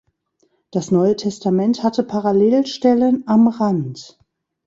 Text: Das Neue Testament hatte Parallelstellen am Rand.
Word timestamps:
Das 0.71 0.89
Neue 0.89 1.15
Testament 1.15 1.83
hatte 1.83 2.01
Parallelstellen 2.01 3.23
am 3.27 3.47
Rand. 3.47 4.17